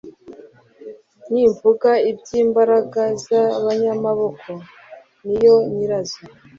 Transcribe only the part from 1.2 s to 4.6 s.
nimvuga iby’imbaraga z’abanyamaboko